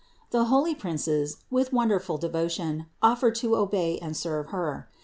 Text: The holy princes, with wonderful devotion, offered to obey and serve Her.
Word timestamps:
The 0.31 0.45
holy 0.45 0.73
princes, 0.73 1.37
with 1.51 1.71
wonderful 1.71 2.17
devotion, 2.17 2.87
offered 3.03 3.35
to 3.35 3.55
obey 3.55 3.99
and 3.99 4.17
serve 4.17 4.47
Her. 4.47 4.89